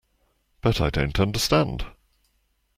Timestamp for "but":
0.61-0.81